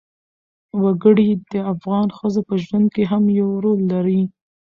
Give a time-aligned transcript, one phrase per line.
[0.81, 4.21] وګړي د افغان ښځو په ژوند کې هم یو رول لري.